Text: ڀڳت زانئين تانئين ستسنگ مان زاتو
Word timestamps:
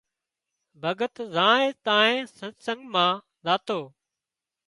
ڀڳت 0.81 1.15
زانئين 1.35 1.71
تانئين 1.85 2.23
ستسنگ 2.35 2.81
مان 2.93 3.13
زاتو 3.45 3.79